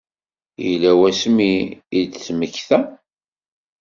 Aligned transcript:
Yella 0.65 0.91
wasmi 0.99 1.53
i 1.99 2.01
d-temmekta? 2.11 2.77